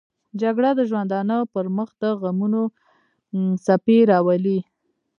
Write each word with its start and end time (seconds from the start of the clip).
جګړه 0.41 0.69
د 0.75 0.81
ژوندانه 0.89 1.37
پر 1.53 1.65
مخ 1.77 1.89
دغمونو 2.01 2.61
څپې 3.65 3.97
راولي 4.11 4.59